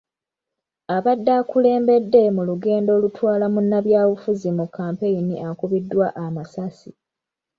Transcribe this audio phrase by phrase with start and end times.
[0.95, 6.91] Abadde akulembedde mu lugendo olutwala munnabyabufuzi mu kampeyini akubiddwa amasasi.